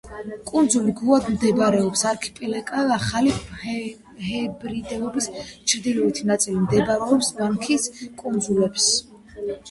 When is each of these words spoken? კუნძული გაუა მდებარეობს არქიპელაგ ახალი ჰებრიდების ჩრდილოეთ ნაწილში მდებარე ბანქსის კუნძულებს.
კუნძული 0.49 0.93
გაუა 0.99 1.17
მდებარეობს 1.31 2.01
არქიპელაგ 2.11 2.71
ახალი 2.95 3.33
ჰებრიდების 3.65 5.27
ჩრდილოეთ 5.73 6.21
ნაწილში 6.31 6.63
მდებარე 6.63 7.19
ბანქსის 7.41 7.85
კუნძულებს. 8.23 8.89